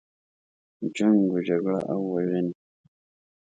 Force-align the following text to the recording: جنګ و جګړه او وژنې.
جنګ 0.95 1.19
و 1.33 1.37
جګړه 1.47 1.79
او 1.91 1.99
وژنې. 2.11 2.53